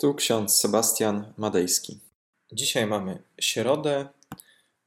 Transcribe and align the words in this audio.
Tu 0.00 0.14
ksiądz 0.14 0.56
Sebastian 0.56 1.32
Madejski. 1.36 1.98
Dzisiaj 2.52 2.86
mamy 2.86 3.22
środę, 3.40 4.08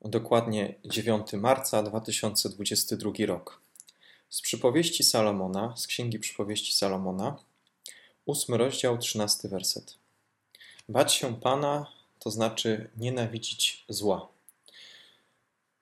dokładnie 0.02 0.76
9 0.86 1.34
marca 1.34 1.84
2022 1.84 3.12
rok. 3.26 3.62
Z 4.30 4.42
przypowieści 4.42 5.04
Salomona, 5.04 5.74
z 5.78 5.88
księgi 5.88 6.20
przypowieści 6.20 6.74
Salomona, 6.76 7.38
8 8.26 8.56
rozdział, 8.56 8.98
13 8.98 9.48
werset. 9.48 9.96
Bać 10.90 11.14
się 11.14 11.36
Pana 11.36 11.92
to 12.20 12.32
znaczy 12.32 12.90
nienawidzić 12.98 13.86
zła. 13.90 14.28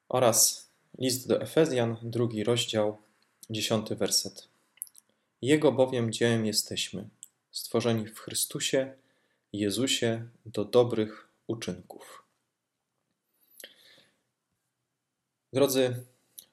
Oraz 0.10 0.68
list 0.98 1.28
do 1.28 1.42
Efezjan, 1.42 1.98
drugi 2.02 2.44
rozdział, 2.44 2.98
10 3.50 3.90
werset. 3.90 4.48
Jego 5.42 5.72
bowiem 5.72 6.12
dziełem 6.12 6.46
jesteśmy, 6.46 7.10
stworzeni 7.52 8.08
w 8.08 8.20
Chrystusie 8.20 8.99
Jezusie 9.54 10.30
do 10.46 10.66
dobrych 10.66 11.30
uczynków. 11.48 12.24
Drodzy, 15.54 16.06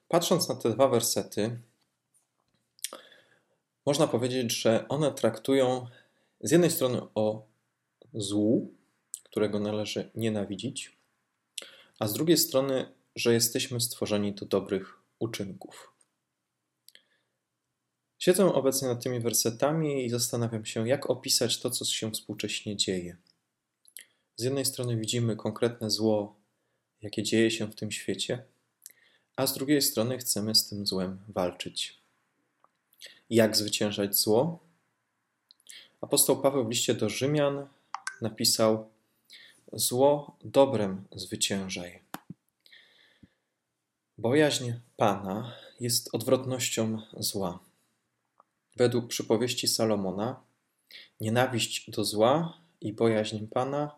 patrząc 0.09 0.49
na 0.49 0.55
te 0.55 0.71
dwa 0.71 0.89
wersety, 0.89 1.61
można 3.87 4.07
powiedzieć, 4.07 4.53
że 4.53 4.89
one 4.89 5.13
traktują 5.13 5.87
z 6.41 6.51
jednej 6.51 6.71
strony 6.71 7.03
o 7.15 7.47
złu, 8.15 8.75
którego 9.25 9.61
należy 9.61 10.11
nienawidzić, 10.15 10.97
a 11.99 12.09
z 12.09 12.13
drugiej 12.13 12.37
strony, 12.37 12.93
że 13.17 13.33
jesteśmy 13.33 13.81
stworzeni 13.81 14.33
do 14.33 14.47
dobrych 14.47 14.99
uczynków. 15.19 15.96
Siedzę 18.19 18.55
obecnie 18.55 18.89
nad 18.89 19.03
tymi 19.03 19.21
wersetami 19.21 20.05
i 20.05 20.11
zastanawiam 20.11 20.65
się, 20.65 20.89
jak 20.89 21.11
opisać 21.11 21.61
to, 21.61 21.71
co 21.71 21.85
się 21.85 22.11
współcześnie 22.11 22.77
dzieje. 22.77 23.17
Z 24.37 24.45
jednej 24.45 24.65
strony 24.65 24.97
widzimy 24.97 25.37
konkretne 25.37 25.91
zło, 25.91 26.37
jakie 27.03 27.23
dzieje 27.23 27.51
się 27.51 27.67
w 27.67 27.75
tym 27.75 27.93
świecie, 27.93 28.45
a 29.37 29.47
z 29.47 29.55
drugiej 29.55 29.83
strony 29.83 30.19
chcemy 30.19 30.55
z 30.55 30.69
tym 30.69 30.87
złem 30.87 31.19
walczyć. 31.29 32.01
Jak 33.31 33.57
zwyciężać 33.57 34.17
zło? 34.17 34.59
Apostoł 36.01 36.43
Paweł 36.43 36.65
w 36.65 36.71
liście 36.71 36.95
do 36.95 37.09
Rzymian 37.09 37.69
napisał: 38.21 38.89
Zło 39.73 40.37
dobrem 40.45 41.05
zwyciężaj. 41.13 42.03
Bojaźń 44.19 44.73
Pana 44.97 45.55
jest 45.81 46.15
odwrotnością 46.15 47.03
zła. 47.19 47.66
Według 48.77 49.09
przypowieści 49.09 49.69
Salomona, 49.69 50.41
nienawiść 51.21 51.91
do 51.91 52.05
zła 52.05 52.61
i 52.81 52.93
bojaźń 52.93 53.47
Pana 53.47 53.97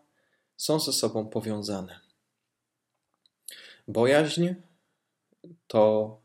są 0.57 0.79
ze 0.79 0.93
sobą 0.93 1.29
powiązane. 1.29 1.99
Bojaźń 3.87 4.47
to 5.67 6.21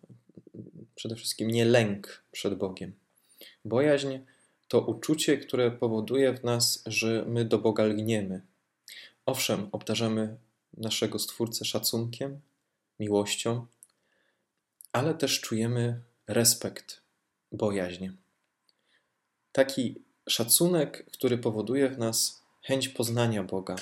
przede 0.94 1.16
wszystkim 1.16 1.50
nie 1.50 1.64
lęk 1.64 2.24
przed 2.32 2.54
Bogiem. 2.54 2.94
Bojaźń 3.64 4.18
to 4.68 4.80
uczucie, 4.80 5.38
które 5.38 5.70
powoduje 5.70 6.32
w 6.32 6.44
nas, 6.44 6.82
że 6.86 7.24
my 7.28 7.44
do 7.44 7.58
Boga 7.58 7.84
lgniemy. 7.84 8.42
Owszem, 9.26 9.68
obdarzamy 9.72 10.36
naszego 10.76 11.18
Stwórcę 11.18 11.64
szacunkiem, 11.64 12.40
miłością, 13.00 13.66
ale 14.92 15.14
też 15.14 15.40
czujemy 15.40 16.02
respekt, 16.26 17.00
bojaźń 17.52 18.23
taki 19.54 19.94
szacunek, 20.28 21.06
który 21.12 21.38
powoduje 21.38 21.88
w 21.88 21.98
nas 21.98 22.42
chęć 22.62 22.88
poznania 22.88 23.42
Boga. 23.42 23.76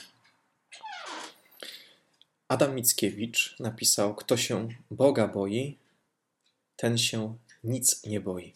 Adam 2.48 2.74
Mickiewicz 2.74 3.56
napisał: 3.60 4.14
Kto 4.14 4.36
się 4.36 4.68
Boga 4.90 5.28
boi, 5.28 5.78
ten 6.76 6.98
się 6.98 7.36
nic 7.64 8.06
nie 8.06 8.20
boi. 8.20 8.52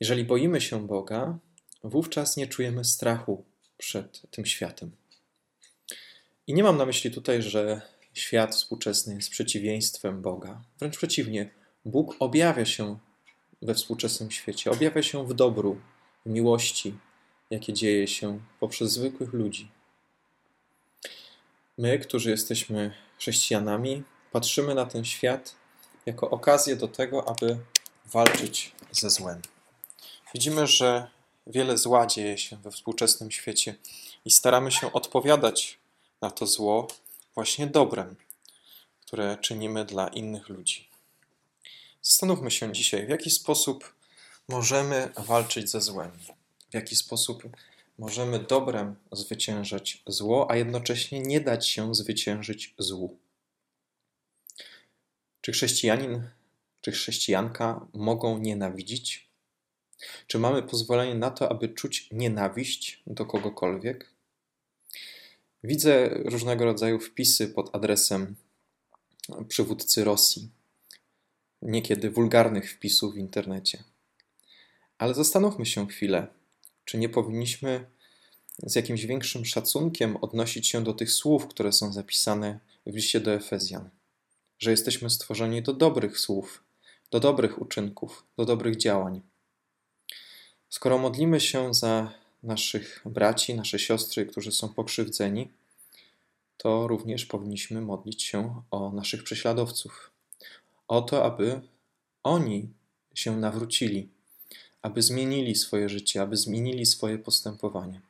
Jeżeli 0.00 0.24
boimy 0.24 0.60
się 0.60 0.86
Boga, 0.86 1.38
wówczas 1.84 2.36
nie 2.36 2.46
czujemy 2.46 2.84
strachu 2.84 3.44
przed 3.78 4.22
tym 4.30 4.46
światem. 4.46 4.90
I 6.46 6.54
nie 6.54 6.62
mam 6.62 6.76
na 6.76 6.86
myśli 6.86 7.10
tutaj, 7.10 7.42
że 7.42 7.80
świat 8.14 8.54
współczesny 8.54 9.14
jest 9.14 9.30
przeciwieństwem 9.30 10.22
Boga. 10.22 10.64
Wręcz 10.78 10.96
przeciwnie, 10.96 11.50
Bóg 11.84 12.16
objawia 12.18 12.64
się 12.64 12.98
we 13.62 13.74
współczesnym 13.74 14.30
świecie. 14.30 14.70
Objawia 14.70 15.02
się 15.02 15.26
w 15.26 15.34
dobru, 15.34 15.80
w 16.26 16.30
miłości, 16.30 16.94
jakie 17.50 17.72
dzieje 17.72 18.08
się 18.08 18.40
poprzez 18.60 18.92
zwykłych 18.92 19.32
ludzi. 19.32 19.70
My, 21.78 21.98
którzy 21.98 22.30
jesteśmy 22.30 22.94
chrześcijanami, 23.18 24.02
patrzymy 24.32 24.74
na 24.74 24.86
ten 24.86 25.04
świat 25.04 25.54
jako 26.06 26.30
okazję 26.30 26.76
do 26.76 26.88
tego, 26.88 27.28
aby 27.28 27.58
walczyć 28.06 28.72
ze 28.90 29.10
złem. 29.10 29.42
Widzimy, 30.34 30.66
że 30.66 31.10
wiele 31.46 31.78
zła 31.78 32.06
dzieje 32.06 32.38
się 32.38 32.56
we 32.56 32.70
współczesnym 32.70 33.30
świecie 33.30 33.74
i 34.24 34.30
staramy 34.30 34.72
się 34.72 34.92
odpowiadać 34.92 35.78
na 36.20 36.30
to 36.30 36.46
zło 36.46 36.88
właśnie 37.34 37.66
dobrem, 37.66 38.16
które 39.00 39.36
czynimy 39.40 39.84
dla 39.84 40.08
innych 40.08 40.48
ludzi. 40.48 40.87
Zastanówmy 42.08 42.50
się 42.50 42.72
dzisiaj, 42.72 43.06
w 43.06 43.08
jaki 43.08 43.30
sposób 43.30 43.94
możemy 44.48 45.12
walczyć 45.16 45.70
ze 45.70 45.80
złem, 45.80 46.10
w 46.70 46.74
jaki 46.74 46.96
sposób 46.96 47.42
możemy 47.98 48.38
dobrem 48.38 48.96
zwyciężać 49.12 50.02
zło, 50.06 50.50
a 50.50 50.56
jednocześnie 50.56 51.20
nie 51.20 51.40
dać 51.40 51.68
się 51.68 51.94
zwyciężyć 51.94 52.74
złu. 52.78 53.18
Czy 55.40 55.52
chrześcijanin, 55.52 56.22
czy 56.80 56.92
chrześcijanka 56.92 57.86
mogą 57.92 58.38
nienawidzić? 58.38 59.28
Czy 60.26 60.38
mamy 60.38 60.62
pozwolenie 60.62 61.14
na 61.14 61.30
to, 61.30 61.50
aby 61.50 61.68
czuć 61.68 62.08
nienawiść 62.12 63.02
do 63.06 63.26
kogokolwiek? 63.26 64.10
Widzę 65.64 66.08
różnego 66.08 66.64
rodzaju 66.64 67.00
wpisy 67.00 67.48
pod 67.48 67.74
adresem 67.74 68.36
przywódcy 69.48 70.04
Rosji 70.04 70.57
niekiedy 71.62 72.10
wulgarnych 72.10 72.72
wpisów 72.72 73.14
w 73.14 73.18
internecie. 73.18 73.84
Ale 74.98 75.14
zastanówmy 75.14 75.66
się 75.66 75.86
chwilę, 75.86 76.26
czy 76.84 76.98
nie 76.98 77.08
powinniśmy 77.08 77.86
z 78.62 78.74
jakimś 78.74 79.06
większym 79.06 79.44
szacunkiem 79.44 80.16
odnosić 80.16 80.68
się 80.68 80.84
do 80.84 80.92
tych 80.92 81.12
słów, 81.12 81.48
które 81.48 81.72
są 81.72 81.92
zapisane 81.92 82.60
w 82.86 82.94
liście 82.94 83.20
do 83.20 83.32
Efezjan, 83.34 83.90
że 84.58 84.70
jesteśmy 84.70 85.10
stworzeni 85.10 85.62
do 85.62 85.72
dobrych 85.72 86.18
słów, 86.18 86.64
do 87.10 87.20
dobrych 87.20 87.62
uczynków, 87.62 88.24
do 88.36 88.44
dobrych 88.44 88.76
działań. 88.76 89.20
Skoro 90.68 90.98
modlimy 90.98 91.40
się 91.40 91.74
za 91.74 92.12
naszych 92.42 93.02
braci, 93.04 93.54
nasze 93.54 93.78
siostry, 93.78 94.26
którzy 94.26 94.52
są 94.52 94.68
pokrzywdzeni, 94.68 95.50
to 96.56 96.86
również 96.86 97.26
powinniśmy 97.26 97.80
modlić 97.80 98.22
się 98.22 98.62
o 98.70 98.92
naszych 98.92 99.24
prześladowców, 99.24 100.10
o 100.88 101.02
to, 101.02 101.24
aby 101.24 101.60
oni 102.22 102.68
się 103.14 103.36
nawrócili, 103.36 104.08
aby 104.82 105.02
zmienili 105.02 105.54
swoje 105.54 105.88
życie, 105.88 106.22
aby 106.22 106.36
zmienili 106.36 106.86
swoje 106.86 107.18
postępowanie. 107.18 108.00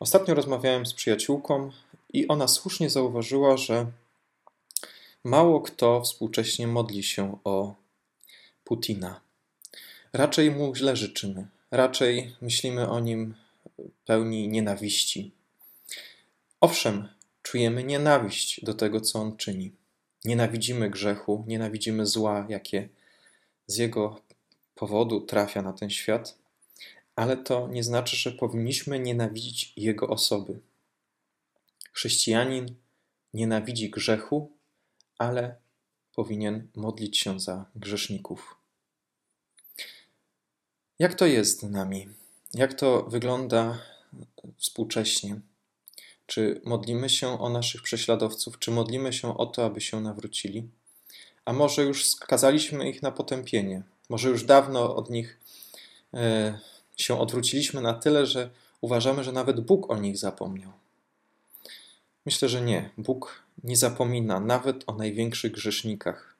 Ostatnio 0.00 0.34
rozmawiałem 0.34 0.86
z 0.86 0.94
przyjaciółką 0.94 1.70
i 2.12 2.28
ona 2.28 2.48
słusznie 2.48 2.90
zauważyła, 2.90 3.56
że 3.56 3.86
mało 5.24 5.60
kto 5.60 6.00
współcześnie 6.02 6.66
modli 6.66 7.02
się 7.02 7.38
o 7.44 7.74
Putina. 8.64 9.20
Raczej 10.12 10.50
mu 10.50 10.74
źle 10.74 10.96
życzymy, 10.96 11.48
raczej 11.70 12.36
myślimy 12.40 12.88
o 12.88 13.00
nim 13.00 13.34
pełni 14.04 14.48
nienawiści. 14.48 15.32
Owszem, 16.60 17.08
czujemy 17.42 17.84
nienawiść 17.84 18.64
do 18.64 18.74
tego, 18.74 19.00
co 19.00 19.18
on 19.18 19.36
czyni. 19.36 19.72
Nienawidzimy 20.24 20.90
grzechu, 20.90 21.44
nienawidzimy 21.46 22.06
zła, 22.06 22.46
jakie 22.48 22.88
z 23.66 23.76
jego 23.76 24.20
powodu 24.74 25.20
trafia 25.20 25.62
na 25.62 25.72
ten 25.72 25.90
świat, 25.90 26.38
ale 27.16 27.36
to 27.36 27.68
nie 27.68 27.84
znaczy, 27.84 28.16
że 28.16 28.32
powinniśmy 28.32 28.98
nienawidzić 28.98 29.72
jego 29.76 30.08
osoby. 30.08 30.60
Chrześcijanin 31.92 32.74
nienawidzi 33.34 33.90
grzechu, 33.90 34.52
ale 35.18 35.56
powinien 36.14 36.68
modlić 36.76 37.18
się 37.18 37.40
za 37.40 37.64
grzeszników. 37.74 38.56
Jak 40.98 41.14
to 41.14 41.26
jest 41.26 41.60
z 41.60 41.62
nami? 41.62 42.08
Jak 42.54 42.74
to 42.74 43.02
wygląda 43.02 43.82
współcześnie? 44.56 45.40
Czy 46.28 46.60
modlimy 46.64 47.08
się 47.08 47.40
o 47.40 47.48
naszych 47.48 47.82
prześladowców? 47.82 48.58
Czy 48.58 48.70
modlimy 48.70 49.12
się 49.12 49.38
o 49.38 49.46
to, 49.46 49.64
aby 49.64 49.80
się 49.80 50.00
nawrócili? 50.00 50.68
A 51.44 51.52
może 51.52 51.82
już 51.82 52.06
skazaliśmy 52.06 52.90
ich 52.90 53.02
na 53.02 53.12
potępienie? 53.12 53.82
Może 54.08 54.28
już 54.28 54.44
dawno 54.44 54.96
od 54.96 55.10
nich 55.10 55.40
e, 56.14 56.58
się 56.96 57.20
odwróciliśmy 57.20 57.80
na 57.80 57.94
tyle, 57.94 58.26
że 58.26 58.50
uważamy, 58.80 59.24
że 59.24 59.32
nawet 59.32 59.60
Bóg 59.60 59.90
o 59.90 59.96
nich 59.96 60.18
zapomniał. 60.18 60.72
Myślę, 62.26 62.48
że 62.48 62.60
nie. 62.60 62.90
Bóg 62.98 63.42
nie 63.64 63.76
zapomina 63.76 64.40
nawet 64.40 64.84
o 64.86 64.94
największych 64.94 65.52
grzesznikach. 65.52 66.36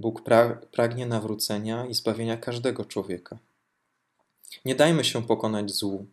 Bóg 0.00 0.22
pra 0.22 0.60
pragnie 0.72 1.06
nawrócenia 1.06 1.86
i 1.86 1.94
zbawienia 1.94 2.36
każdego 2.36 2.84
człowieka. 2.84 3.38
Nie 4.64 4.74
dajmy 4.74 5.04
się 5.04 5.26
pokonać 5.26 5.70
złu, 5.70 6.06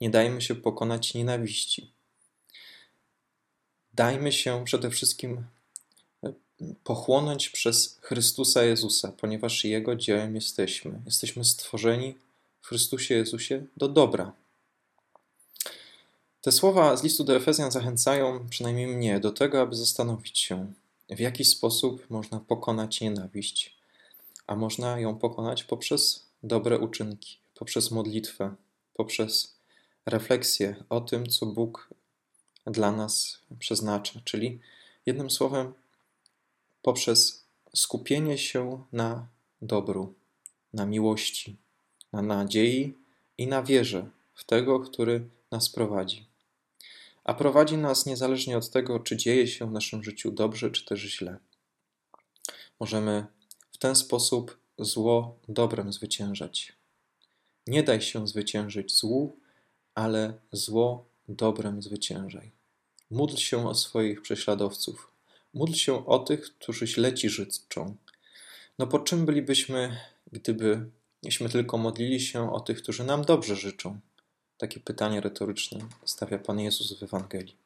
nie 0.00 0.10
dajmy 0.10 0.42
się 0.42 0.54
pokonać 0.54 1.14
nienawiści. 1.14 1.99
Dajmy 4.00 4.32
się 4.32 4.64
przede 4.64 4.90
wszystkim 4.90 5.44
e, 6.24 6.32
pochłonąć 6.84 7.48
przez 7.48 7.98
Chrystusa 8.02 8.64
Jezusa, 8.64 9.12
ponieważ 9.12 9.64
Jego 9.64 9.96
dziełem 9.96 10.34
jesteśmy. 10.34 11.00
Jesteśmy 11.06 11.44
stworzeni 11.44 12.14
w 12.60 12.66
Chrystusie 12.66 13.14
Jezusie 13.14 13.66
do 13.76 13.88
dobra. 13.88 14.32
Te 16.40 16.52
słowa 16.52 16.96
z 16.96 17.02
listu 17.02 17.24
do 17.24 17.36
Efezjan 17.36 17.70
zachęcają 17.70 18.48
przynajmniej 18.48 18.86
mnie 18.86 19.20
do 19.20 19.32
tego, 19.32 19.60
aby 19.60 19.76
zastanowić 19.76 20.38
się, 20.38 20.72
w 21.10 21.18
jaki 21.18 21.44
sposób 21.44 22.10
można 22.10 22.40
pokonać 22.40 23.00
nienawiść. 23.00 23.76
A 24.46 24.56
można 24.56 25.00
ją 25.00 25.18
pokonać 25.18 25.64
poprzez 25.64 26.26
dobre 26.42 26.78
uczynki, 26.78 27.38
poprzez 27.54 27.90
modlitwę, 27.90 28.54
poprzez 28.94 29.54
refleksję 30.06 30.84
o 30.88 31.00
tym, 31.00 31.28
co 31.28 31.46
Bóg 31.46 31.99
dla 32.70 32.92
nas 32.92 33.38
przeznacza, 33.58 34.20
czyli 34.24 34.60
jednym 35.06 35.30
słowem, 35.30 35.74
poprzez 36.82 37.44
skupienie 37.74 38.38
się 38.38 38.84
na 38.92 39.26
dobru, 39.62 40.14
na 40.72 40.86
miłości, 40.86 41.56
na 42.12 42.22
nadziei 42.22 42.94
i 43.38 43.46
na 43.46 43.62
wierze 43.62 44.10
w 44.34 44.44
tego, 44.44 44.80
który 44.80 45.28
nas 45.50 45.70
prowadzi. 45.70 46.26
A 47.24 47.34
prowadzi 47.34 47.76
nas 47.76 48.06
niezależnie 48.06 48.58
od 48.58 48.70
tego, 48.70 49.00
czy 49.00 49.16
dzieje 49.16 49.48
się 49.48 49.66
w 49.66 49.72
naszym 49.72 50.04
życiu 50.04 50.30
dobrze, 50.30 50.70
czy 50.70 50.84
też 50.84 51.00
źle. 51.00 51.38
Możemy 52.80 53.26
w 53.72 53.78
ten 53.78 53.94
sposób 53.96 54.58
zło 54.78 55.38
dobrem 55.48 55.92
zwyciężać. 55.92 56.72
Nie 57.66 57.82
daj 57.82 58.00
się 58.00 58.28
zwyciężyć 58.28 58.96
złu, 58.96 59.36
ale 59.94 60.34
zło 60.52 61.04
dobrem 61.28 61.82
zwyciężaj. 61.82 62.59
Módl 63.10 63.36
się 63.36 63.68
o 63.68 63.74
swoich 63.74 64.22
prześladowców. 64.22 65.10
Módl 65.54 65.72
się 65.72 66.06
o 66.06 66.18
tych, 66.18 66.42
którzy 66.42 66.86
źle 66.86 67.14
ci 67.14 67.28
życzą. 67.30 67.96
No 68.78 68.86
po 68.86 68.98
czym 68.98 69.26
bylibyśmy, 69.26 69.96
gdybyśmy 70.32 71.48
tylko 71.52 71.78
modlili 71.78 72.20
się 72.20 72.52
o 72.52 72.60
tych, 72.60 72.82
którzy 72.82 73.04
nam 73.04 73.24
dobrze 73.24 73.56
życzą? 73.56 74.00
Takie 74.58 74.80
pytanie 74.80 75.20
retoryczne 75.20 75.80
stawia 76.04 76.38
Pan 76.38 76.60
Jezus 76.60 76.98
w 76.98 77.02
Ewangelii. 77.02 77.56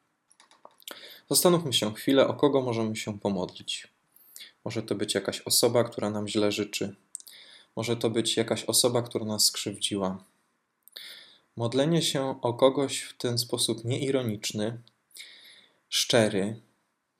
Zastanówmy 1.29 1.73
się 1.73 1.93
chwilę, 1.93 2.27
o 2.27 2.33
kogo 2.33 2.61
możemy 2.61 2.95
się 2.95 3.19
pomodlić. 3.19 3.87
Może 4.65 4.83
to 4.83 4.95
być 4.95 5.15
jakaś 5.15 5.41
osoba, 5.41 5.83
która 5.83 6.09
nam 6.09 6.27
źle 6.27 6.51
życzy. 6.51 6.95
Może 7.75 7.97
to 7.97 8.09
być 8.09 8.37
jakaś 8.37 8.63
osoba, 8.63 9.01
która 9.01 9.25
nas 9.25 9.45
skrzywdziła. 9.45 10.23
Modlenie 11.55 12.01
się 12.01 12.39
o 12.41 12.53
kogoś 12.53 12.99
w 12.99 13.17
ten 13.17 13.37
sposób 13.37 13.85
nieironiczny, 13.85 14.81
szczery 15.95 16.61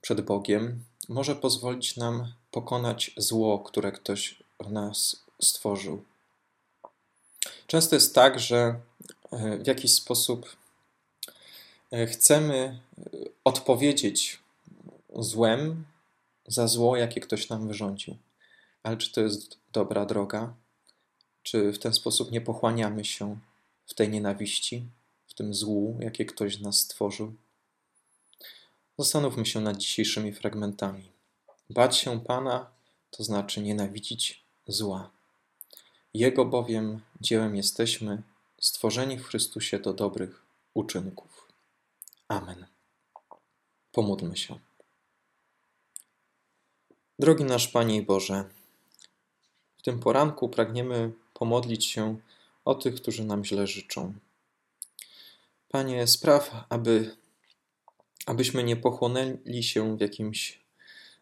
przed 0.02 0.22
Bogiem 0.22 0.84
może 1.10 1.36
pozwolić 1.36 1.98
nam 1.98 2.34
pokonać 2.52 3.12
zło, 3.18 3.60
które 3.60 3.92
ktoś 3.92 4.44
w 4.60 4.72
nas 4.72 5.24
stworzył. 5.42 6.04
Często 7.68 7.96
jest 7.96 8.16
tak, 8.16 8.40
że 8.40 8.80
e, 9.32 9.58
w 9.58 9.68
jakiś 9.68 9.94
sposób 9.94 10.56
e, 11.92 12.08
chcemy 12.08 12.56
e, 12.58 12.80
odpowiedzieć 13.44 14.40
złem 15.16 15.86
za 16.48 16.68
zło, 16.68 16.98
jakie 16.98 17.22
ktoś 17.22 17.50
nam 17.50 17.68
wyrządził. 17.68 18.18
Ale 18.84 18.98
czy 18.98 19.12
to 19.12 19.22
jest 19.22 19.58
dobra 19.74 20.06
droga? 20.06 20.54
Czy 21.44 21.72
w 21.72 21.80
ten 21.80 21.94
sposób 21.94 22.32
nie 22.32 22.42
pochłaniamy 22.42 23.06
się 23.06 23.38
w 23.86 23.94
tej 23.94 24.10
nienawiści, 24.10 24.86
w 25.28 25.34
tym 25.34 25.54
złu, 25.54 25.98
jakie 26.00 26.26
ktoś 26.26 26.56
z 26.56 26.62
nas 26.62 26.80
stworzył? 26.80 27.34
Zastanówmy 29.00 29.46
się 29.46 29.62
nad 29.62 29.78
dzisiejszymi 29.78 30.34
fragmentami. 30.34 31.12
Bać 31.70 31.98
się 31.98 32.20
Pana 32.20 32.72
to 33.12 33.24
znaczy 33.24 33.62
nienawidzić 33.62 34.44
zła. 34.68 35.12
Jego 36.14 36.46
bowiem 36.46 37.02
dziełem 37.22 37.56
jesteśmy, 37.56 38.24
stworzeni 38.60 39.18
w 39.18 39.26
Chrystusie 39.26 39.80
do 39.80 39.94
dobrych 39.94 40.46
uczynków. 40.74 41.48
Amen. 42.28 42.66
Pomódlmy 43.92 44.38
się. 44.38 44.60
Drogi 47.20 47.44
nasz 47.44 47.68
Panie 47.68 48.04
Boże, 48.04 48.50
w 49.78 49.82
tym 49.82 50.00
poranku 50.00 50.50
pragniemy 50.50 51.12
pomodlić 51.34 51.86
się 51.86 52.18
o 52.66 52.76
tych, 52.76 52.96
którzy 52.96 53.26
nam 53.26 53.46
źle 53.46 53.68
życzą. 53.68 54.14
Panie, 55.70 56.08
spraw, 56.08 56.66
aby 56.70 57.16
abyśmy 58.26 58.64
nie 58.64 58.76
pochłonęli 58.76 59.64
się 59.64 59.98
w 59.98 60.02
jakimś 60.02 60.66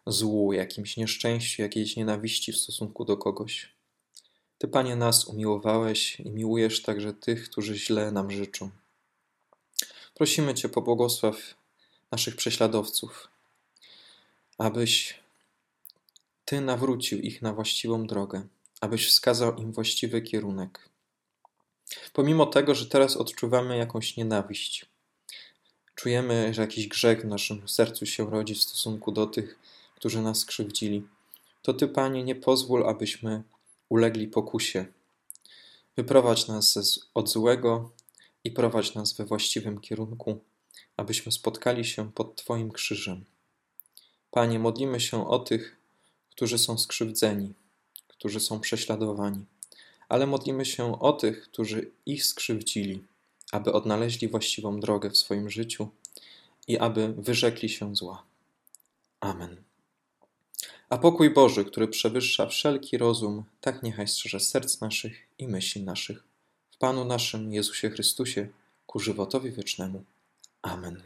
złu, 0.06 0.52
jakimś 0.52 0.96
nieszczęściu, 0.96 1.62
jakiejś 1.62 1.96
nienawiści 1.96 2.52
w 2.52 2.58
stosunku 2.58 3.04
do 3.04 3.16
kogoś. 3.16 3.74
Ty, 4.58 4.68
Panie, 4.68 4.96
nas 4.96 5.24
umiłowałeś 5.24 6.20
i 6.20 6.30
miłujesz 6.30 6.82
także 6.82 7.12
tych, 7.12 7.50
którzy 7.50 7.78
źle 7.78 8.12
nam 8.12 8.30
życzą. 8.30 8.70
Prosimy 10.14 10.54
Cię, 10.54 10.68
pobłogosław 10.68 11.36
naszych 12.10 12.36
prześladowców, 12.36 13.28
abyś 14.58 15.20
Ty 16.44 16.60
nawrócił 16.60 17.20
ich 17.20 17.42
na 17.42 17.52
właściwą 17.52 18.06
drogę, 18.06 18.46
abyś 18.80 19.08
wskazał 19.08 19.56
im 19.56 19.72
właściwy 19.72 20.22
kierunek. 20.22 20.88
Pomimo 22.12 22.46
tego, 22.46 22.74
że 22.74 22.86
teraz 22.86 23.16
odczuwamy 23.16 23.76
jakąś 23.76 24.16
nienawiść, 24.16 24.86
Czujemy, 25.94 26.54
że 26.54 26.62
jakiś 26.62 26.88
grzech 26.88 27.22
w 27.22 27.24
naszym 27.24 27.68
sercu 27.68 28.06
się 28.06 28.30
rodzi 28.30 28.54
w 28.54 28.62
stosunku 28.62 29.12
do 29.12 29.26
tych, 29.26 29.58
którzy 29.96 30.22
nas 30.22 30.38
skrzywdzili. 30.38 31.06
To 31.62 31.74
Ty, 31.74 31.88
Panie, 31.88 32.24
nie 32.24 32.34
pozwól, 32.34 32.88
abyśmy 32.88 33.42
ulegli 33.88 34.28
pokusie. 34.28 34.86
Wyprowadź 35.96 36.48
nas 36.48 36.78
od 37.14 37.30
złego 37.30 37.90
i 38.44 38.50
prowadź 38.50 38.94
nas 38.94 39.12
we 39.12 39.24
właściwym 39.24 39.80
kierunku, 39.80 40.40
abyśmy 40.96 41.32
spotkali 41.32 41.84
się 41.84 42.12
pod 42.12 42.36
Twoim 42.36 42.70
krzyżem. 42.70 43.24
Panie, 44.30 44.58
modlimy 44.58 45.00
się 45.00 45.28
o 45.28 45.38
tych, 45.38 45.76
którzy 46.30 46.58
są 46.58 46.78
skrzywdzeni, 46.78 47.54
którzy 48.08 48.40
są 48.40 48.60
prześladowani, 48.60 49.44
ale 50.08 50.26
modlimy 50.26 50.64
się 50.64 51.00
o 51.00 51.12
tych, 51.12 51.42
którzy 51.42 51.90
ich 52.06 52.26
skrzywdzili 52.26 53.04
aby 53.54 53.72
odnaleźli 53.72 54.28
właściwą 54.28 54.80
drogę 54.80 55.10
w 55.10 55.16
swoim 55.16 55.50
życiu 55.50 55.88
i 56.68 56.78
aby 56.78 57.14
wyrzekli 57.18 57.68
się 57.68 57.96
zła. 57.96 58.22
Amen. 59.20 59.56
A 60.90 60.98
pokój 60.98 61.30
Boży, 61.30 61.64
który 61.64 61.88
przewyższa 61.88 62.46
wszelki 62.46 62.98
rozum, 62.98 63.44
tak 63.60 63.82
niechaj 63.82 64.08
strzeże 64.08 64.40
serc 64.40 64.80
naszych 64.80 65.28
i 65.38 65.48
myśli 65.48 65.82
naszych. 65.82 66.24
W 66.70 66.78
Panu 66.78 67.04
naszym 67.04 67.52
Jezusie 67.52 67.90
Chrystusie, 67.90 68.48
ku 68.86 69.00
żywotowi 69.00 69.52
wiecznemu. 69.52 70.04
Amen. 70.62 71.02